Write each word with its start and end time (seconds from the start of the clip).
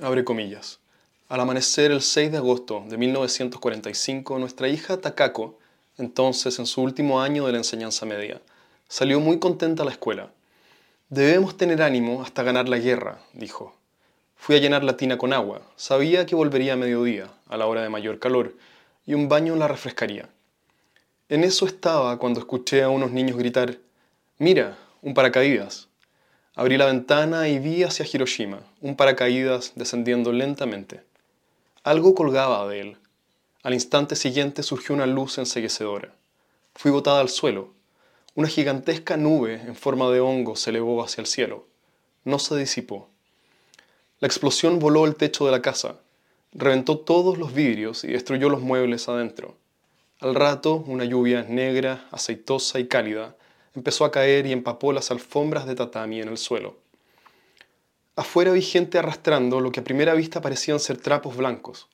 abre 0.00 0.24
comillas. 0.24 0.80
Al 1.28 1.40
amanecer 1.40 1.90
el 1.90 2.02
6 2.02 2.32
de 2.32 2.38
agosto 2.38 2.84
de 2.88 2.96
1945, 2.96 4.38
nuestra 4.38 4.68
hija 4.68 5.00
Takako, 5.00 5.58
entonces 5.98 6.58
en 6.58 6.66
su 6.66 6.82
último 6.82 7.20
año 7.20 7.46
de 7.46 7.52
la 7.52 7.58
enseñanza 7.58 8.06
media, 8.06 8.40
salió 8.88 9.20
muy 9.20 9.38
contenta 9.38 9.82
a 9.82 9.86
la 9.86 9.92
escuela. 9.92 10.30
Debemos 11.08 11.56
tener 11.56 11.82
ánimo 11.82 12.22
hasta 12.22 12.42
ganar 12.42 12.68
la 12.68 12.78
guerra, 12.78 13.18
dijo. 13.32 13.74
Fui 14.36 14.56
a 14.56 14.58
llenar 14.58 14.84
la 14.84 14.96
tina 14.96 15.16
con 15.16 15.32
agua. 15.32 15.62
Sabía 15.76 16.26
que 16.26 16.34
volvería 16.34 16.74
a 16.74 16.76
mediodía, 16.76 17.30
a 17.48 17.56
la 17.56 17.66
hora 17.66 17.82
de 17.82 17.88
mayor 17.88 18.18
calor, 18.18 18.54
y 19.06 19.14
un 19.14 19.28
baño 19.28 19.56
la 19.56 19.68
refrescaría. 19.68 20.28
En 21.28 21.44
eso 21.44 21.66
estaba 21.66 22.18
cuando 22.18 22.40
escuché 22.40 22.82
a 22.82 22.88
unos 22.88 23.10
niños 23.10 23.38
gritar, 23.38 23.78
Mira, 24.38 24.76
un 25.00 25.14
paracaídas. 25.14 25.88
Abrí 26.56 26.76
la 26.76 26.86
ventana 26.86 27.48
y 27.48 27.58
vi 27.58 27.82
hacia 27.82 28.06
Hiroshima, 28.06 28.60
un 28.80 28.94
paracaídas 28.94 29.72
descendiendo 29.74 30.30
lentamente. 30.30 31.02
Algo 31.82 32.14
colgaba 32.14 32.68
de 32.68 32.80
él. 32.80 32.96
Al 33.64 33.74
instante 33.74 34.14
siguiente 34.14 34.62
surgió 34.62 34.94
una 34.94 35.06
luz 35.06 35.36
enseguecedora. 35.38 36.14
Fui 36.76 36.92
botada 36.92 37.20
al 37.20 37.28
suelo. 37.28 37.70
Una 38.36 38.46
gigantesca 38.46 39.16
nube 39.16 39.54
en 39.54 39.74
forma 39.74 40.08
de 40.12 40.20
hongo 40.20 40.54
se 40.54 40.70
elevó 40.70 41.02
hacia 41.02 41.22
el 41.22 41.26
cielo. 41.26 41.66
No 42.22 42.38
se 42.38 42.56
disipó. 42.56 43.08
La 44.20 44.28
explosión 44.28 44.78
voló 44.78 45.06
el 45.06 45.16
techo 45.16 45.46
de 45.46 45.50
la 45.50 45.60
casa, 45.60 45.96
reventó 46.52 46.98
todos 46.98 47.36
los 47.36 47.52
vidrios 47.52 48.04
y 48.04 48.08
destruyó 48.08 48.48
los 48.48 48.60
muebles 48.60 49.08
adentro. 49.08 49.56
Al 50.20 50.36
rato, 50.36 50.84
una 50.86 51.04
lluvia 51.04 51.42
negra, 51.42 52.06
aceitosa 52.12 52.78
y 52.78 52.86
cálida 52.86 53.34
empezó 53.74 54.04
a 54.04 54.10
caer 54.10 54.46
y 54.46 54.52
empapó 54.52 54.92
las 54.92 55.10
alfombras 55.10 55.66
de 55.66 55.74
tatami 55.74 56.20
en 56.20 56.28
el 56.28 56.38
suelo. 56.38 56.76
Afuera 58.16 58.52
vi 58.52 58.62
gente 58.62 58.98
arrastrando 58.98 59.60
lo 59.60 59.72
que 59.72 59.80
a 59.80 59.84
primera 59.84 60.14
vista 60.14 60.40
parecían 60.40 60.78
ser 60.78 60.98
trapos 60.98 61.36
blancos, 61.36 61.88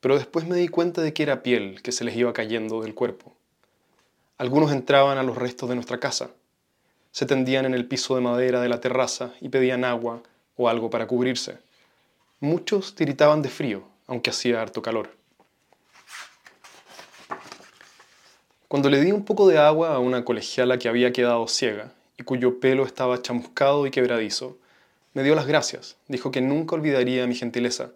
pero 0.00 0.16
después 0.16 0.46
me 0.46 0.56
di 0.56 0.68
cuenta 0.68 1.02
de 1.02 1.12
que 1.12 1.22
era 1.22 1.42
piel 1.42 1.80
que 1.82 1.92
se 1.92 2.04
les 2.04 2.16
iba 2.16 2.32
cayendo 2.32 2.82
del 2.82 2.94
cuerpo. 2.94 3.32
Algunos 4.38 4.72
entraban 4.72 5.18
a 5.18 5.22
los 5.22 5.36
restos 5.36 5.68
de 5.68 5.76
nuestra 5.76 6.00
casa, 6.00 6.30
se 7.12 7.26
tendían 7.26 7.66
en 7.66 7.74
el 7.74 7.86
piso 7.86 8.14
de 8.14 8.22
madera 8.22 8.60
de 8.60 8.70
la 8.70 8.80
terraza 8.80 9.32
y 9.40 9.50
pedían 9.50 9.84
agua 9.84 10.22
o 10.56 10.68
algo 10.68 10.88
para 10.90 11.06
cubrirse. 11.06 11.58
Muchos 12.40 12.94
tiritaban 12.94 13.42
de 13.42 13.50
frío, 13.50 13.84
aunque 14.06 14.30
hacía 14.30 14.60
harto 14.60 14.82
calor. 14.82 15.21
Cuando 18.72 18.88
le 18.88 19.04
di 19.04 19.12
un 19.12 19.26
poco 19.26 19.48
de 19.48 19.58
agua 19.58 19.94
a 19.94 19.98
una 19.98 20.24
colegiala 20.24 20.78
que 20.78 20.88
había 20.88 21.12
quedado 21.12 21.46
ciega 21.46 21.92
y 22.16 22.22
cuyo 22.22 22.58
pelo 22.58 22.86
estaba 22.86 23.20
chamuscado 23.20 23.86
y 23.86 23.90
quebradizo, 23.90 24.56
me 25.12 25.22
dio 25.22 25.34
las 25.34 25.46
gracias, 25.46 25.98
dijo 26.08 26.30
que 26.30 26.40
nunca 26.40 26.74
olvidaría 26.74 27.26
mi 27.26 27.34
gentileza, 27.34 27.90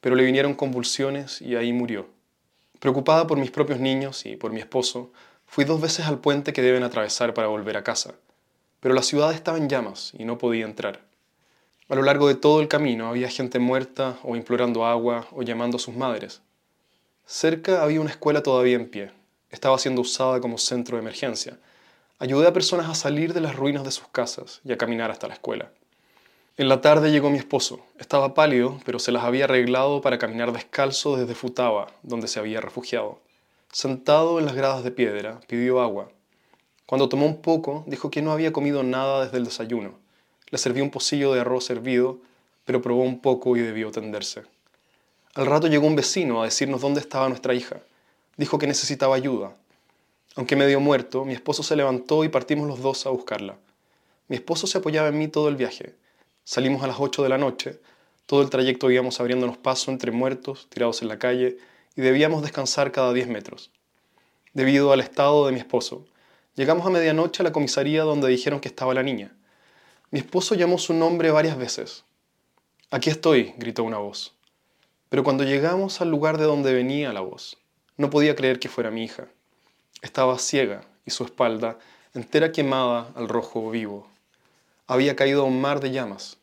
pero 0.00 0.16
le 0.16 0.24
vinieron 0.24 0.54
convulsiones 0.54 1.40
y 1.40 1.54
ahí 1.54 1.72
murió. 1.72 2.08
Preocupada 2.80 3.28
por 3.28 3.38
mis 3.38 3.52
propios 3.52 3.78
niños 3.78 4.26
y 4.26 4.34
por 4.34 4.50
mi 4.50 4.58
esposo, 4.58 5.12
fui 5.46 5.64
dos 5.64 5.80
veces 5.80 6.06
al 6.06 6.18
puente 6.18 6.52
que 6.52 6.62
deben 6.62 6.82
atravesar 6.82 7.32
para 7.32 7.46
volver 7.46 7.76
a 7.76 7.84
casa, 7.84 8.16
pero 8.80 8.96
la 8.96 9.04
ciudad 9.04 9.32
estaba 9.32 9.58
en 9.58 9.68
llamas 9.68 10.14
y 10.18 10.24
no 10.24 10.36
podía 10.36 10.64
entrar. 10.64 10.98
A 11.88 11.94
lo 11.94 12.02
largo 12.02 12.26
de 12.26 12.34
todo 12.34 12.60
el 12.60 12.66
camino 12.66 13.06
había 13.06 13.28
gente 13.28 13.60
muerta 13.60 14.18
o 14.24 14.34
implorando 14.34 14.84
agua 14.84 15.28
o 15.30 15.44
llamando 15.44 15.76
a 15.76 15.80
sus 15.80 15.94
madres. 15.94 16.42
Cerca 17.24 17.84
había 17.84 18.00
una 18.00 18.10
escuela 18.10 18.42
todavía 18.42 18.74
en 18.74 18.88
pie, 18.88 19.12
estaba 19.50 19.78
siendo 19.78 20.02
usada 20.02 20.40
como 20.40 20.58
centro 20.58 20.96
de 20.96 21.02
emergencia. 21.02 21.58
Ayudé 22.18 22.48
a 22.48 22.52
personas 22.52 22.88
a 22.88 22.94
salir 22.94 23.32
de 23.32 23.40
las 23.40 23.56
ruinas 23.56 23.84
de 23.84 23.90
sus 23.90 24.08
casas 24.08 24.60
y 24.64 24.72
a 24.72 24.78
caminar 24.78 25.10
hasta 25.10 25.28
la 25.28 25.34
escuela. 25.34 25.70
En 26.56 26.68
la 26.68 26.80
tarde 26.80 27.12
llegó 27.12 27.30
mi 27.30 27.38
esposo. 27.38 27.80
Estaba 27.98 28.34
pálido, 28.34 28.80
pero 28.84 28.98
se 28.98 29.12
las 29.12 29.24
había 29.24 29.44
arreglado 29.44 30.00
para 30.00 30.18
caminar 30.18 30.52
descalzo 30.52 31.16
desde 31.16 31.36
Futaba, 31.36 31.86
donde 32.02 32.26
se 32.26 32.40
había 32.40 32.60
refugiado. 32.60 33.20
Sentado 33.70 34.38
en 34.38 34.46
las 34.46 34.56
gradas 34.56 34.82
de 34.82 34.90
piedra, 34.90 35.40
pidió 35.46 35.80
agua. 35.80 36.10
Cuando 36.84 37.08
tomó 37.08 37.26
un 37.26 37.40
poco, 37.40 37.84
dijo 37.86 38.10
que 38.10 38.22
no 38.22 38.32
había 38.32 38.52
comido 38.52 38.82
nada 38.82 39.24
desde 39.24 39.38
el 39.38 39.44
desayuno. 39.44 39.94
Le 40.50 40.58
serví 40.58 40.80
un 40.80 40.90
pocillo 40.90 41.32
de 41.32 41.40
arroz 41.40 41.70
hervido, 41.70 42.18
pero 42.64 42.82
probó 42.82 43.02
un 43.02 43.20
poco 43.20 43.56
y 43.56 43.60
debió 43.60 43.92
tenderse. 43.92 44.42
Al 45.34 45.46
rato 45.46 45.68
llegó 45.68 45.86
un 45.86 45.94
vecino 45.94 46.42
a 46.42 46.46
decirnos 46.46 46.80
dónde 46.80 47.00
estaba 47.00 47.28
nuestra 47.28 47.54
hija 47.54 47.82
dijo 48.38 48.58
que 48.58 48.66
necesitaba 48.66 49.16
ayuda. 49.16 49.54
Aunque 50.36 50.56
medio 50.56 50.80
muerto, 50.80 51.26
mi 51.26 51.34
esposo 51.34 51.62
se 51.62 51.76
levantó 51.76 52.24
y 52.24 52.28
partimos 52.28 52.68
los 52.68 52.80
dos 52.80 53.04
a 53.04 53.10
buscarla. 53.10 53.58
Mi 54.28 54.36
esposo 54.36 54.66
se 54.66 54.78
apoyaba 54.78 55.08
en 55.08 55.18
mí 55.18 55.28
todo 55.28 55.48
el 55.48 55.56
viaje. 55.56 55.96
Salimos 56.44 56.82
a 56.82 56.86
las 56.86 56.96
8 57.00 57.22
de 57.24 57.28
la 57.28 57.36
noche. 57.36 57.80
Todo 58.26 58.42
el 58.42 58.48
trayecto 58.48 58.90
íbamos 58.90 59.20
abriéndonos 59.20 59.58
paso 59.58 59.90
entre 59.90 60.12
muertos, 60.12 60.68
tirados 60.70 61.02
en 61.02 61.08
la 61.08 61.18
calle, 61.18 61.58
y 61.96 62.00
debíamos 62.00 62.42
descansar 62.42 62.92
cada 62.92 63.12
10 63.12 63.26
metros. 63.26 63.72
Debido 64.54 64.92
al 64.92 65.00
estado 65.00 65.46
de 65.46 65.52
mi 65.52 65.58
esposo, 65.58 66.06
llegamos 66.54 66.86
a 66.86 66.90
medianoche 66.90 67.42
a 67.42 67.44
la 67.44 67.52
comisaría 67.52 68.04
donde 68.04 68.28
dijeron 68.28 68.60
que 68.60 68.68
estaba 68.68 68.94
la 68.94 69.02
niña. 69.02 69.34
Mi 70.10 70.20
esposo 70.20 70.54
llamó 70.54 70.78
su 70.78 70.94
nombre 70.94 71.32
varias 71.32 71.58
veces. 71.58 72.04
Aquí 72.90 73.10
estoy, 73.10 73.54
gritó 73.56 73.82
una 73.82 73.98
voz. 73.98 74.34
Pero 75.08 75.24
cuando 75.24 75.42
llegamos 75.42 76.00
al 76.00 76.10
lugar 76.10 76.38
de 76.38 76.44
donde 76.44 76.72
venía 76.72 77.12
la 77.12 77.20
voz, 77.20 77.58
no 77.98 78.10
podía 78.10 78.36
creer 78.36 78.60
que 78.60 78.68
fuera 78.68 78.92
mi 78.92 79.04
hija. 79.04 79.26
Estaba 80.02 80.38
ciega 80.38 80.82
y 81.04 81.10
su 81.10 81.24
espalda, 81.24 81.78
entera 82.14 82.52
quemada 82.52 83.10
al 83.16 83.28
rojo 83.28 83.70
vivo. 83.70 84.08
Había 84.86 85.16
caído 85.16 85.42
a 85.42 85.46
un 85.46 85.60
mar 85.60 85.80
de 85.80 85.90
llamas. 85.90 86.38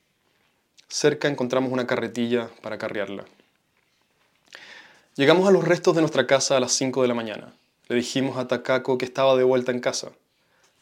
Cerca 0.90 1.30
encontramos 1.30 1.72
una 1.72 1.88
carretilla 1.88 2.50
para 2.62 2.78
carrearla. 2.78 3.24
Llegamos 5.16 5.48
a 5.48 5.52
los 5.52 5.64
restos 5.64 5.96
de 5.96 6.02
nuestra 6.02 6.28
casa 6.28 6.58
a 6.58 6.60
las 6.60 6.74
5 6.74 7.02
de 7.02 7.08
la 7.08 7.14
mañana. 7.14 7.54
Le 7.88 7.96
dijimos 7.96 8.38
a 8.38 8.48
Takako 8.48 8.98
que 8.98 9.06
estaba 9.06 9.38
de 9.38 9.46
vuelta 9.46 9.72
en 9.72 9.80
casa. 9.80 10.12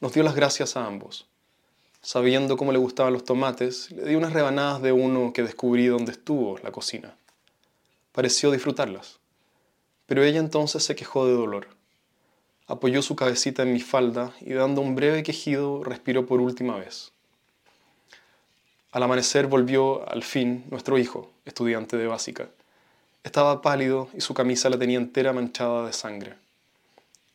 Nos 0.02 0.14
dio 0.14 0.24
las 0.24 0.36
gracias 0.36 0.76
a 0.76 0.88
ambos. 0.88 1.28
Sabiendo 2.02 2.58
cómo 2.58 2.72
le 2.72 2.80
gustaban 2.80 3.14
los 3.14 3.24
tomates, 3.24 3.92
le 3.92 4.06
di 4.06 4.16
unas 4.16 4.34
rebanadas 4.34 4.82
de 4.82 4.92
uno 4.92 5.34
que 5.34 5.44
descubrí 5.44 5.86
donde 5.86 6.14
estuvo 6.14 6.58
la 6.64 6.72
cocina. 6.72 7.16
Pareció 8.12 8.50
disfrutarlas 8.50 9.20
pero 10.06 10.24
ella 10.24 10.40
entonces 10.40 10.84
se 10.84 10.96
quejó 10.96 11.26
de 11.26 11.34
dolor. 11.34 11.68
Apoyó 12.68 13.02
su 13.02 13.16
cabecita 13.16 13.64
en 13.64 13.74
mi 13.74 13.80
falda 13.80 14.34
y 14.42 14.54
dando 14.54 14.82
un 14.82 14.96
breve 14.96 15.24
quejido 15.24 15.84
respiró 15.84 16.26
por 16.26 16.40
última 16.40 16.78
vez. 16.78 17.12
Al 18.92 19.04
amanecer 19.04 19.48
volvió 19.48 20.08
al 20.10 20.24
fin 20.24 20.66
nuestro 20.70 20.98
hijo, 20.98 21.32
estudiante 21.46 21.98
de 21.98 22.08
básica. 22.08 22.50
Estaba 23.24 23.62
pálido 23.62 24.10
y 24.14 24.22
su 24.22 24.34
camisa 24.34 24.70
la 24.70 24.78
tenía 24.78 24.98
entera 24.98 25.34
manchada 25.34 25.86
de 25.88 25.94
sangre. 25.94 26.36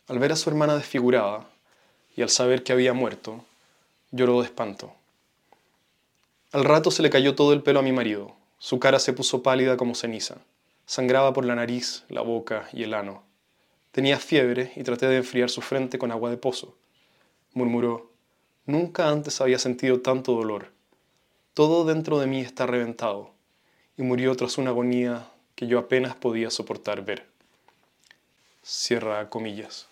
Al 0.06 0.18
ver 0.18 0.32
a 0.32 0.36
su 0.36 0.48
hermana 0.50 0.76
desfigurada 0.76 1.48
y 2.16 2.22
al 2.22 2.30
saber 2.30 2.62
que 2.62 2.72
había 2.72 2.92
muerto, 2.92 3.44
lloró 4.12 4.40
de 4.40 4.46
espanto. 4.46 4.92
Al 6.52 6.64
rato 6.64 6.90
se 6.90 7.02
le 7.02 7.10
cayó 7.10 7.34
todo 7.34 7.52
el 7.52 7.62
pelo 7.62 7.80
a 7.80 7.82
mi 7.82 7.92
marido, 7.92 8.34
su 8.58 8.78
cara 8.78 8.98
se 8.98 9.12
puso 9.12 9.42
pálida 9.42 9.76
como 9.76 9.94
ceniza. 9.94 10.36
Sangraba 10.88 11.34
por 11.34 11.44
la 11.44 11.54
nariz, 11.54 12.04
la 12.08 12.22
boca 12.22 12.66
y 12.72 12.82
el 12.82 12.94
ano. 12.94 13.22
Tenía 13.92 14.18
fiebre 14.18 14.72
y 14.74 14.84
traté 14.84 15.06
de 15.06 15.18
enfriar 15.18 15.50
su 15.50 15.60
frente 15.60 15.98
con 15.98 16.10
agua 16.10 16.30
de 16.30 16.38
pozo. 16.38 16.78
Murmuró, 17.52 18.10
nunca 18.64 19.10
antes 19.10 19.42
había 19.42 19.58
sentido 19.58 20.00
tanto 20.00 20.32
dolor. 20.32 20.72
Todo 21.52 21.84
dentro 21.84 22.18
de 22.18 22.26
mí 22.26 22.40
está 22.40 22.64
reventado. 22.64 23.32
Y 23.98 24.02
murió 24.02 24.34
tras 24.34 24.56
una 24.56 24.70
agonía 24.70 25.28
que 25.56 25.66
yo 25.66 25.78
apenas 25.78 26.14
podía 26.14 26.48
soportar 26.48 27.04
ver. 27.04 27.26
Cierra 28.62 29.28
comillas. 29.28 29.88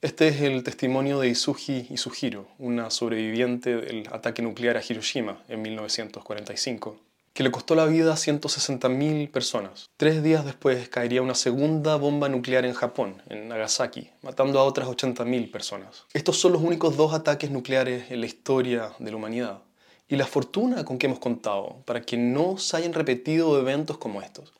Este 0.00 0.28
es 0.28 0.40
el 0.40 0.62
testimonio 0.62 1.20
de 1.20 1.28
Isuji 1.28 1.88
Isujiro, 1.90 2.48
una 2.58 2.88
sobreviviente 2.88 3.76
del 3.76 4.08
ataque 4.10 4.40
nuclear 4.40 4.78
a 4.78 4.82
Hiroshima 4.82 5.42
en 5.48 5.60
1945 5.60 6.98
que 7.34 7.42
le 7.42 7.50
costó 7.50 7.74
la 7.74 7.86
vida 7.86 8.12
a 8.12 8.16
160.000 8.16 9.28
personas. 9.32 9.90
Tres 9.96 10.22
días 10.22 10.44
después 10.44 10.88
caería 10.88 11.20
una 11.20 11.34
segunda 11.34 11.96
bomba 11.96 12.28
nuclear 12.28 12.64
en 12.64 12.74
Japón, 12.74 13.22
en 13.28 13.48
Nagasaki, 13.48 14.08
matando 14.22 14.60
a 14.60 14.62
otras 14.62 14.86
80.000 14.86 15.50
personas. 15.50 16.04
Estos 16.12 16.38
son 16.38 16.52
los 16.52 16.62
únicos 16.62 16.96
dos 16.96 17.12
ataques 17.12 17.50
nucleares 17.50 18.12
en 18.12 18.20
la 18.20 18.26
historia 18.26 18.92
de 19.00 19.10
la 19.10 19.16
humanidad. 19.16 19.62
Y 20.08 20.14
la 20.14 20.26
fortuna 20.26 20.84
con 20.84 20.96
que 20.96 21.06
hemos 21.06 21.18
contado 21.18 21.82
para 21.86 22.02
que 22.02 22.16
no 22.16 22.56
se 22.56 22.76
hayan 22.76 22.92
repetido 22.92 23.58
eventos 23.58 23.98
como 23.98 24.22
estos 24.22 24.52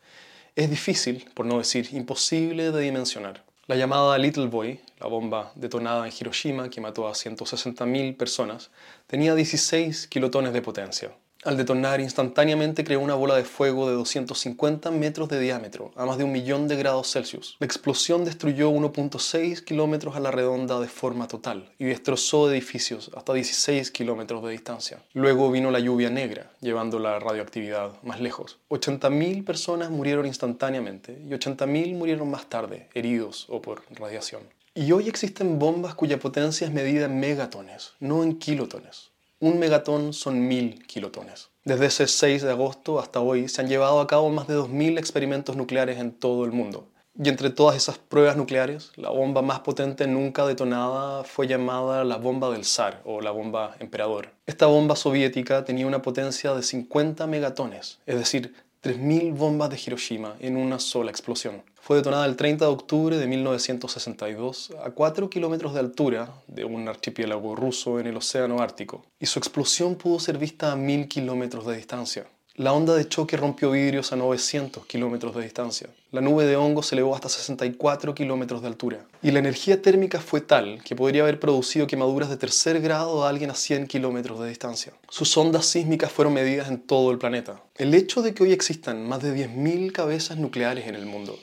es 0.57 0.69
difícil, 0.69 1.29
por 1.35 1.47
no 1.47 1.59
decir 1.59 1.89
imposible 1.93 2.73
de 2.73 2.81
dimensionar. 2.81 3.45
La 3.67 3.77
llamada 3.77 4.19
Little 4.19 4.49
Boy, 4.49 4.81
la 4.99 5.07
bomba 5.07 5.53
detonada 5.55 6.07
en 6.07 6.13
Hiroshima 6.13 6.69
que 6.71 6.81
mató 6.81 7.07
a 7.07 7.13
160.000 7.13 8.17
personas, 8.17 8.71
tenía 9.07 9.37
16 9.37 10.09
kilotones 10.09 10.53
de 10.53 10.61
potencia. 10.61 11.13
Al 11.45 11.59
detonar, 11.59 12.01
instantáneamente 12.01 12.85
creó 12.85 13.01
una 13.01 13.15
bola 13.15 13.37
de 13.37 13.45
fuego 13.45 13.87
de 13.87 13.95
250 13.95 14.91
metros 14.91 15.29
de 15.29 15.39
diámetro, 15.39 15.93
a 15.95 16.07
más 16.07 16.17
de 16.17 16.25
un 16.25 16.33
millón 16.33 16.69
de 16.69 16.77
grados 16.77 17.13
Celsius. 17.13 17.57
La 17.59 17.67
explosión 17.67 18.25
destruyó 18.25 18.71
1.6 18.71 19.63
kilómetros 19.63 20.17
a 20.17 20.21
la 20.21 20.31
redonda 20.31 20.81
de 20.81 20.89
forma 20.89 21.29
total 21.29 21.71
y 21.79 21.85
destrozó 21.85 22.51
edificios 22.51 23.11
hasta 23.15 23.35
16 23.35 23.91
kilómetros 23.91 24.43
de 24.43 24.53
distancia. 24.53 25.03
Luego 25.13 25.51
vino 25.51 25.71
la 25.71 25.81
lluvia 25.81 26.09
negra, 26.09 26.51
llevando 26.63 26.99
la 26.99 27.19
radioactividad 27.19 28.03
más 28.03 28.21
lejos. 28.21 28.59
80.000 28.71 29.45
personas 29.45 29.91
murieron 29.91 30.25
instantáneamente 30.25 31.21
y 31.27 31.29
80.000 31.29 31.95
murieron 31.95 32.31
más 32.31 32.47
tarde, 32.47 32.89
heridos 32.95 33.45
o 33.51 33.61
por 33.61 33.83
radiación. 33.91 34.45
Y 34.75 34.91
hoy 34.93 35.09
existen 35.09 35.59
bombas 35.59 35.95
cuya 35.95 36.19
potencia 36.19 36.67
es 36.67 36.73
medida 36.73 37.05
en 37.05 37.21
megatones, 37.21 37.93
no 38.01 38.23
en 38.23 38.39
kilotones. 38.39 39.14
Un 39.45 39.59
megatón 39.59 40.15
son 40.15 40.49
mil 40.49 40.87
kilotones. 40.87 41.51
Desde 41.65 41.85
ese 41.85 42.07
6 42.07 42.45
de 42.45 42.51
agosto 42.51 42.99
hasta 42.99 43.21
hoy 43.21 43.47
se 43.47 43.61
han 43.61 43.69
llevado 43.69 44.01
a 44.01 44.07
cabo 44.07 44.31
más 44.31 44.47
de 44.47 44.57
2.000 44.57 44.97
experimentos 44.97 45.55
nucleares 45.55 45.99
en 45.99 46.13
todo 46.13 46.47
el 46.47 46.53
mundo. 46.53 46.89
Y 47.23 47.29
entre 47.29 47.51
todas 47.51 47.77
esas 47.77 47.99
pruebas 47.99 48.39
nucleares, 48.39 48.93
la 48.97 49.11
bomba 49.11 49.43
más 49.43 49.61
potente 49.61 50.07
nunca 50.07 50.47
detonada 50.47 51.25
fue 51.25 51.47
llamada 51.47 52.05
la 52.05 52.17
bomba 52.17 52.51
del 52.51 52.65
zar 52.65 53.03
o 53.05 53.21
la 53.21 53.33
bomba 53.33 53.77
emperador. 53.81 54.31
Esta 54.47 54.65
bomba 54.65 54.97
soviética 54.97 55.63
tenía 55.67 55.87
una 55.87 56.01
potencia 56.01 56.55
de 56.55 56.63
50 56.63 57.27
megatones, 57.27 57.99
es 58.07 58.17
decir, 58.17 58.55
3.000 58.85 59.35
bombas 59.35 59.71
de 59.71 59.81
Hiroshima 59.83 60.37
en 60.41 60.59
una 60.59 60.79
sola 60.79 61.11
explosión. 61.11 61.63
Fue 61.81 61.97
detonada 61.97 62.27
el 62.27 62.37
30 62.37 62.67
de 62.67 62.71
octubre 62.71 63.17
de 63.17 63.27
1962 63.27 64.73
a 64.85 64.91
4 64.91 65.31
kilómetros 65.31 65.73
de 65.73 65.81
altura 65.81 66.35
de 66.49 66.67
un 66.67 66.87
archipiélago 66.87 67.57
ruso 67.57 67.99
en 67.99 68.09
el 68.09 68.17
Océano 68.19 68.61
Ártico, 68.61 69.03
y 69.19 69.25
su 69.25 69.39
explosión 69.39 69.95
pudo 69.95 70.21
ser 70.21 70.37
vista 70.37 70.71
a 70.71 70.77
1.000 70.77 71.09
kilómetros 71.09 71.67
de 71.67 71.77
distancia. 71.77 72.27
La 72.57 72.73
onda 72.73 72.95
de 72.95 73.09
choque 73.09 73.37
rompió 73.37 73.73
vidrios 73.73 74.13
a 74.13 74.17
900 74.17 74.87
kilómetros 74.87 75.35
de 75.35 75.43
distancia. 75.43 75.89
La 76.13 76.21
nube 76.21 76.47
de 76.47 76.55
hongo 76.55 76.85
se 76.85 76.95
elevó 76.95 77.17
hasta 77.17 77.29
64 77.29 78.15
kilómetros 78.15 78.63
de 78.63 78.69
altura. 78.69 79.07
Y 79.25 79.33
la 79.33 79.41
energía 79.41 79.83
térmica 79.83 80.21
fue 80.21 80.41
tal 80.41 80.81
que 80.85 80.95
podría 80.95 81.23
haber 81.25 81.41
producido 81.41 81.89
quemaduras 81.89 82.31
de 82.31 82.37
tercer 82.37 82.81
grado 82.81 83.25
a 83.25 83.29
alguien 83.29 83.51
a 83.51 83.57
100 83.57 83.89
kilómetros 83.89 84.39
de 84.39 84.49
distancia. 84.49 84.93
Sus 85.09 85.37
ondas 85.37 85.67
sísmicas 85.67 86.13
fueron 86.13 86.35
medidas 86.35 86.69
en 86.69 86.79
todo 86.79 87.11
el 87.11 87.19
planeta. 87.19 87.61
El 87.75 87.93
hecho 87.93 88.23
de 88.23 88.35
que 88.35 88.45
hoy 88.45 88.53
existan 88.53 89.05
más 89.09 89.21
de 89.21 89.35
10.000 89.35 89.91
cabezas 89.91 90.39
nucleares 90.39 90.87
en 90.87 90.95
el 90.95 91.07
mundo, 91.07 91.37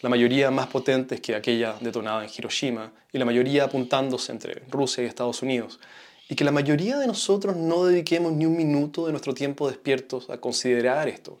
la 0.00 0.10
mayoría 0.10 0.52
más 0.52 0.68
potentes 0.68 1.20
que 1.20 1.34
aquella 1.34 1.74
detonada 1.80 2.22
en 2.22 2.30
Hiroshima 2.30 2.92
y 3.12 3.18
la 3.18 3.24
mayoría 3.24 3.64
apuntándose 3.64 4.30
entre 4.30 4.62
Rusia 4.70 5.02
y 5.02 5.06
Estados 5.08 5.42
Unidos, 5.42 5.80
y 6.32 6.34
que 6.34 6.44
la 6.44 6.50
mayoría 6.50 6.96
de 6.96 7.06
nosotros 7.06 7.56
no 7.56 7.84
dediquemos 7.84 8.32
ni 8.32 8.46
un 8.46 8.56
minuto 8.56 9.04
de 9.04 9.12
nuestro 9.12 9.34
tiempo 9.34 9.68
despiertos 9.68 10.30
a 10.30 10.38
considerar 10.38 11.06
esto. 11.06 11.38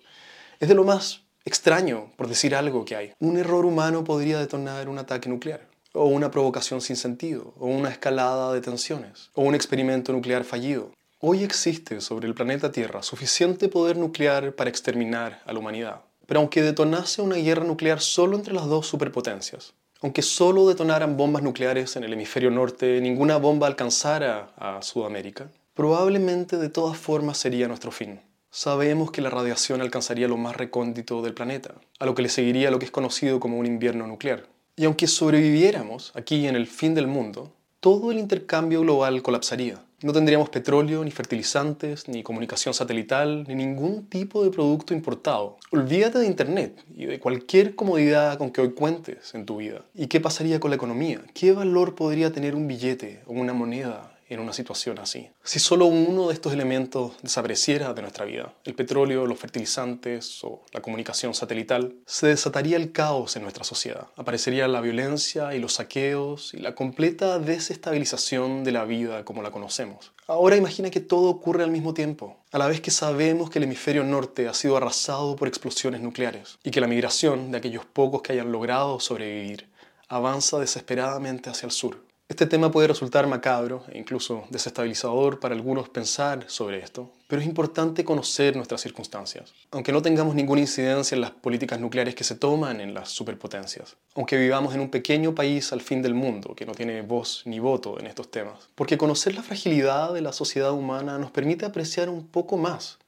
Es 0.60 0.68
de 0.68 0.74
lo 0.74 0.84
más 0.84 1.22
extraño, 1.46 2.12
por 2.18 2.28
decir 2.28 2.54
algo, 2.54 2.84
que 2.84 2.96
hay. 2.96 3.14
Un 3.18 3.38
error 3.38 3.64
humano 3.64 4.04
podría 4.04 4.38
detonar 4.38 4.90
un 4.90 4.98
ataque 4.98 5.30
nuclear, 5.30 5.66
o 5.94 6.04
una 6.04 6.30
provocación 6.30 6.82
sin 6.82 6.96
sentido, 6.96 7.54
o 7.58 7.68
una 7.68 7.88
escalada 7.88 8.52
de 8.52 8.60
tensiones, 8.60 9.30
o 9.32 9.40
un 9.40 9.54
experimento 9.54 10.12
nuclear 10.12 10.44
fallido. 10.44 10.90
Hoy 11.20 11.42
existe 11.42 12.02
sobre 12.02 12.28
el 12.28 12.34
planeta 12.34 12.70
Tierra 12.70 13.02
suficiente 13.02 13.70
poder 13.70 13.96
nuclear 13.96 14.54
para 14.54 14.68
exterminar 14.68 15.40
a 15.46 15.54
la 15.54 15.58
humanidad. 15.58 16.02
Pero 16.26 16.40
aunque 16.40 16.60
detonase 16.60 17.22
una 17.22 17.36
guerra 17.36 17.64
nuclear 17.64 18.02
solo 18.02 18.36
entre 18.36 18.52
las 18.52 18.66
dos 18.66 18.88
superpotencias, 18.88 19.72
aunque 20.02 20.22
solo 20.22 20.68
detonaran 20.68 21.16
bombas 21.16 21.42
nucleares 21.42 21.94
en 21.96 22.02
el 22.02 22.12
hemisferio 22.12 22.50
norte, 22.50 23.00
ninguna 23.00 23.36
bomba 23.36 23.68
alcanzara 23.68 24.50
a 24.56 24.82
Sudamérica, 24.82 25.48
probablemente 25.74 26.56
de 26.56 26.68
todas 26.68 26.98
formas 26.98 27.38
sería 27.38 27.68
nuestro 27.68 27.92
fin. 27.92 28.20
Sabemos 28.50 29.12
que 29.12 29.22
la 29.22 29.30
radiación 29.30 29.80
alcanzaría 29.80 30.28
lo 30.28 30.36
más 30.36 30.56
recóndito 30.56 31.22
del 31.22 31.34
planeta, 31.34 31.74
a 32.00 32.04
lo 32.04 32.14
que 32.14 32.22
le 32.22 32.28
seguiría 32.28 32.70
lo 32.72 32.80
que 32.80 32.84
es 32.84 32.90
conocido 32.90 33.38
como 33.38 33.58
un 33.58 33.64
invierno 33.64 34.06
nuclear. 34.06 34.46
Y 34.76 34.84
aunque 34.84 35.06
sobreviviéramos 35.06 36.12
aquí 36.14 36.46
en 36.48 36.56
el 36.56 36.66
fin 36.66 36.94
del 36.94 37.06
mundo, 37.06 37.52
todo 37.78 38.10
el 38.10 38.18
intercambio 38.18 38.80
global 38.80 39.22
colapsaría. 39.22 39.82
No 40.02 40.12
tendríamos 40.12 40.48
petróleo, 40.48 41.04
ni 41.04 41.12
fertilizantes, 41.12 42.08
ni 42.08 42.24
comunicación 42.24 42.74
satelital, 42.74 43.44
ni 43.46 43.54
ningún 43.54 44.06
tipo 44.08 44.42
de 44.42 44.50
producto 44.50 44.94
importado. 44.94 45.58
Olvídate 45.70 46.18
de 46.18 46.26
Internet 46.26 46.84
y 46.96 47.06
de 47.06 47.20
cualquier 47.20 47.76
comodidad 47.76 48.36
con 48.36 48.50
que 48.50 48.60
hoy 48.60 48.72
cuentes 48.72 49.32
en 49.34 49.46
tu 49.46 49.58
vida. 49.58 49.84
¿Y 49.94 50.08
qué 50.08 50.18
pasaría 50.18 50.58
con 50.58 50.70
la 50.70 50.76
economía? 50.76 51.20
¿Qué 51.34 51.52
valor 51.52 51.94
podría 51.94 52.32
tener 52.32 52.56
un 52.56 52.66
billete 52.66 53.22
o 53.26 53.32
una 53.32 53.52
moneda 53.52 54.18
en 54.32 54.40
una 54.40 54.52
situación 54.52 54.98
así. 54.98 55.28
Si 55.44 55.58
solo 55.58 55.86
uno 55.86 56.28
de 56.28 56.34
estos 56.34 56.52
elementos 56.52 57.12
desapareciera 57.22 57.92
de 57.92 58.02
nuestra 58.02 58.24
vida, 58.24 58.54
el 58.64 58.74
petróleo, 58.74 59.26
los 59.26 59.38
fertilizantes 59.38 60.42
o 60.42 60.62
la 60.72 60.80
comunicación 60.80 61.34
satelital, 61.34 61.94
se 62.06 62.28
desataría 62.28 62.76
el 62.76 62.92
caos 62.92 63.36
en 63.36 63.42
nuestra 63.42 63.64
sociedad. 63.64 64.06
Aparecería 64.16 64.68
la 64.68 64.80
violencia 64.80 65.54
y 65.54 65.60
los 65.60 65.74
saqueos 65.74 66.54
y 66.54 66.58
la 66.58 66.74
completa 66.74 67.38
desestabilización 67.38 68.64
de 68.64 68.72
la 68.72 68.84
vida 68.84 69.24
como 69.24 69.42
la 69.42 69.50
conocemos. 69.50 70.12
Ahora 70.26 70.56
imagina 70.56 70.90
que 70.90 71.00
todo 71.00 71.28
ocurre 71.28 71.64
al 71.64 71.70
mismo 71.70 71.92
tiempo, 71.92 72.38
a 72.52 72.58
la 72.58 72.68
vez 72.68 72.80
que 72.80 72.90
sabemos 72.90 73.50
que 73.50 73.58
el 73.58 73.64
hemisferio 73.64 74.04
norte 74.04 74.48
ha 74.48 74.54
sido 74.54 74.76
arrasado 74.76 75.36
por 75.36 75.48
explosiones 75.48 76.00
nucleares 76.00 76.58
y 76.64 76.70
que 76.70 76.80
la 76.80 76.86
migración 76.86 77.50
de 77.50 77.58
aquellos 77.58 77.84
pocos 77.84 78.22
que 78.22 78.32
hayan 78.32 78.52
logrado 78.52 78.98
sobrevivir 79.00 79.68
avanza 80.08 80.58
desesperadamente 80.58 81.50
hacia 81.50 81.66
el 81.66 81.72
sur. 81.72 81.98
Este 82.32 82.46
tema 82.46 82.70
puede 82.70 82.88
resultar 82.88 83.26
macabro 83.26 83.84
e 83.92 83.98
incluso 83.98 84.44
desestabilizador 84.48 85.38
para 85.38 85.54
algunos 85.54 85.90
pensar 85.90 86.46
sobre 86.46 86.78
esto, 86.78 87.10
pero 87.28 87.42
es 87.42 87.46
importante 87.46 88.06
conocer 88.06 88.56
nuestras 88.56 88.80
circunstancias. 88.80 89.52
Aunque 89.70 89.92
no 89.92 90.00
tengamos 90.00 90.34
ninguna 90.34 90.62
incidencia 90.62 91.14
en 91.14 91.20
las 91.20 91.32
políticas 91.32 91.78
nucleares 91.78 92.14
que 92.14 92.24
se 92.24 92.34
toman 92.34 92.80
en 92.80 92.94
las 92.94 93.10
superpotencias, 93.10 93.98
aunque 94.14 94.38
vivamos 94.38 94.74
en 94.74 94.80
un 94.80 94.90
pequeño 94.90 95.34
país 95.34 95.74
al 95.74 95.82
fin 95.82 96.00
del 96.00 96.14
mundo 96.14 96.54
que 96.54 96.64
no 96.64 96.72
tiene 96.72 97.02
voz 97.02 97.42
ni 97.44 97.58
voto 97.58 98.00
en 98.00 98.06
estos 98.06 98.30
temas, 98.30 98.70
porque 98.74 98.96
conocer 98.96 99.34
la 99.34 99.42
fragilidad 99.42 100.14
de 100.14 100.22
la 100.22 100.32
sociedad 100.32 100.72
humana 100.72 101.18
nos 101.18 101.32
permite 101.32 101.66
apreciar 101.66 102.08
un 102.08 102.26
poco 102.26 102.56
más 102.56 102.98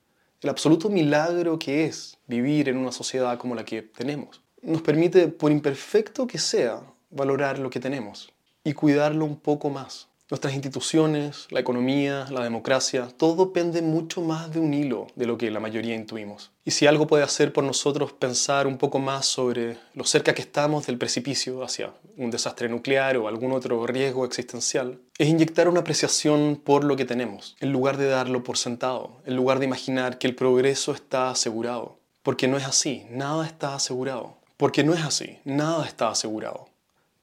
el 0.42 0.50
absoluto 0.50 0.90
milagro 0.90 1.58
que 1.58 1.86
es 1.86 2.18
vivir 2.26 2.68
en 2.68 2.76
una 2.76 2.92
sociedad 2.92 3.38
como 3.38 3.54
la 3.54 3.64
que 3.64 3.80
tenemos. 3.80 4.42
Nos 4.60 4.82
permite, 4.82 5.28
por 5.28 5.50
imperfecto 5.50 6.26
que 6.26 6.38
sea, 6.38 6.82
valorar 7.08 7.58
lo 7.58 7.70
que 7.70 7.80
tenemos 7.80 8.33
y 8.64 8.72
cuidarlo 8.72 9.24
un 9.24 9.36
poco 9.36 9.70
más. 9.70 10.08
Nuestras 10.30 10.54
instituciones, 10.54 11.46
la 11.50 11.60
economía, 11.60 12.26
la 12.30 12.42
democracia, 12.42 13.08
todo 13.14 13.52
pende 13.52 13.82
mucho 13.82 14.22
más 14.22 14.50
de 14.50 14.58
un 14.58 14.72
hilo 14.72 15.06
de 15.16 15.26
lo 15.26 15.36
que 15.36 15.50
la 15.50 15.60
mayoría 15.60 15.94
intuimos. 15.94 16.50
Y 16.64 16.70
si 16.70 16.86
algo 16.86 17.06
puede 17.06 17.22
hacer 17.22 17.52
por 17.52 17.62
nosotros 17.62 18.14
pensar 18.14 18.66
un 18.66 18.78
poco 18.78 18.98
más 18.98 19.26
sobre 19.26 19.76
lo 19.92 20.04
cerca 20.04 20.32
que 20.32 20.40
estamos 20.40 20.86
del 20.86 20.96
precipicio 20.96 21.62
hacia 21.62 21.92
un 22.16 22.30
desastre 22.30 22.70
nuclear 22.70 23.18
o 23.18 23.28
algún 23.28 23.52
otro 23.52 23.86
riesgo 23.86 24.24
existencial, 24.24 24.98
es 25.18 25.28
inyectar 25.28 25.68
una 25.68 25.80
apreciación 25.80 26.58
por 26.64 26.84
lo 26.84 26.96
que 26.96 27.04
tenemos, 27.04 27.54
en 27.60 27.70
lugar 27.70 27.98
de 27.98 28.06
darlo 28.06 28.42
por 28.42 28.56
sentado, 28.56 29.20
en 29.26 29.36
lugar 29.36 29.58
de 29.58 29.66
imaginar 29.66 30.16
que 30.16 30.26
el 30.26 30.34
progreso 30.34 30.92
está 30.92 31.28
asegurado. 31.28 31.98
Porque 32.22 32.48
no 32.48 32.56
es 32.56 32.64
así, 32.64 33.04
nada 33.10 33.46
está 33.46 33.74
asegurado. 33.74 34.38
Porque 34.56 34.84
no 34.84 34.94
es 34.94 35.04
así, 35.04 35.38
nada 35.44 35.84
está 35.86 36.08
asegurado. 36.08 36.73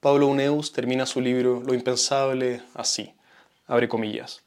Pablo 0.02 0.26
Uneus 0.26 0.72
termina 0.72 1.06
su 1.06 1.20
libro 1.20 1.62
Lo 1.64 1.74
impensable 1.74 2.60
así, 2.74 3.14
abre 3.68 3.88
comillas. 3.88 4.42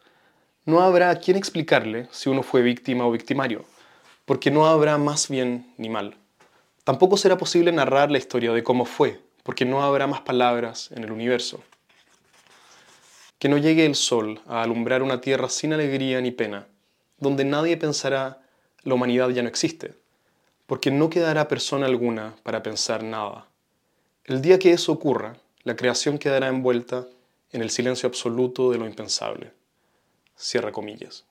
No 0.65 0.81
habrá 0.81 1.15
quien 1.15 1.37
explicarle 1.37 2.09
si 2.11 2.27
uno 2.27 2.43
fue 2.43 2.61
víctima 2.61 3.07
o 3.07 3.11
victimario, 3.13 3.63
porque 4.25 4.51
no 4.51 4.67
habrá 4.67 4.97
más 4.97 5.29
bien 5.29 5.73
ni 5.77 5.87
mal. 5.87 6.17
Tampoco 6.83 7.15
será 7.15 7.37
posible 7.37 7.71
narrar 7.71 8.11
la 8.11 8.17
historia 8.17 8.51
de 8.51 8.63
cómo 8.63 8.83
fue, 8.83 9.21
porque 9.43 9.63
no 9.63 9.81
habrá 9.81 10.07
más 10.07 10.19
palabras 10.19 10.91
en 10.91 11.05
el 11.05 11.13
universo. 11.13 11.63
Que 13.39 13.47
no 13.47 13.57
llegue 13.57 13.85
el 13.85 13.95
sol 13.95 14.41
a 14.47 14.61
alumbrar 14.61 15.01
una 15.03 15.21
tierra 15.21 15.47
sin 15.47 15.71
alegría 15.71 16.19
ni 16.19 16.31
pena, 16.31 16.67
donde 17.17 17.45
nadie 17.45 17.77
pensará 17.77 18.41
la 18.83 18.93
humanidad 18.93 19.29
ya 19.29 19.41
no 19.41 19.47
existe, 19.47 19.93
porque 20.65 20.91
no 20.91 21.09
quedará 21.09 21.47
persona 21.47 21.85
alguna 21.85 22.35
para 22.43 22.61
pensar 22.61 23.03
nada. 23.03 23.47
El 24.25 24.41
día 24.41 24.59
que 24.59 24.73
eso 24.73 24.91
ocurra, 24.91 25.37
la 25.65 25.75
creación 25.75 26.19
quedará 26.19 26.47
envuelta 26.47 27.07
en 27.51 27.61
el 27.61 27.71
silencio 27.71 28.07
absoluto 28.07 28.71
de 28.71 28.77
lo 28.77 28.85
impensable. 28.85 29.51
Cierra 30.37 30.71
comillas. 30.71 31.25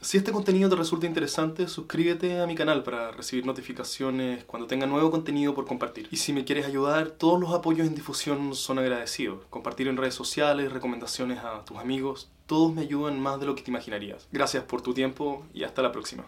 Si 0.00 0.18
este 0.18 0.32
contenido 0.32 0.68
te 0.68 0.76
resulta 0.76 1.06
interesante, 1.06 1.68
suscríbete 1.68 2.40
a 2.40 2.46
mi 2.46 2.54
canal 2.54 2.82
para 2.82 3.12
recibir 3.12 3.46
notificaciones 3.46 4.44
cuando 4.44 4.66
tenga 4.66 4.86
nuevo 4.86 5.10
contenido 5.10 5.54
por 5.54 5.66
compartir. 5.66 6.08
Y 6.10 6.16
si 6.16 6.32
me 6.32 6.44
quieres 6.44 6.66
ayudar, 6.66 7.10
todos 7.10 7.40
los 7.40 7.54
apoyos 7.54 7.86
en 7.86 7.94
difusión 7.94 8.54
son 8.54 8.80
agradecidos. 8.80 9.44
Compartir 9.50 9.86
en 9.88 9.96
redes 9.96 10.14
sociales, 10.14 10.72
recomendaciones 10.72 11.38
a 11.38 11.64
tus 11.64 11.78
amigos, 11.78 12.28
todos 12.46 12.74
me 12.74 12.82
ayudan 12.82 13.20
más 13.20 13.38
de 13.38 13.46
lo 13.46 13.54
que 13.54 13.62
te 13.62 13.70
imaginarías. 13.70 14.26
Gracias 14.32 14.64
por 14.64 14.82
tu 14.82 14.94
tiempo 14.94 15.46
y 15.54 15.62
hasta 15.62 15.82
la 15.82 15.92
próxima. 15.92 16.26